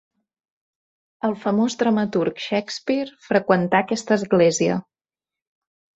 El 1.27 1.35
famós 1.43 1.75
dramaturg 1.83 2.41
Shakespeare 2.47 3.13
freqüentà 3.27 3.85
aquesta 3.85 4.19
església. 4.21 4.83